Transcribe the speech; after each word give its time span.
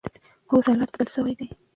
اوس 0.53 0.65
حالات 0.69 0.89
بدل 0.93 1.09
شوي 1.15 1.33
دي. 1.39 1.47